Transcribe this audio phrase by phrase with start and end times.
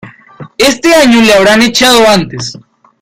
[0.57, 2.57] Este año le habrán echado antes.